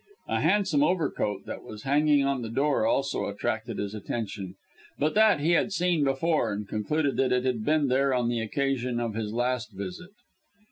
[0.27, 4.55] (A handsome overcoat that was hanging on the door also attracted his attention;
[4.97, 8.39] but that he had seen before, and concluded that it had been there on the
[8.39, 10.09] occasion of his last visit.)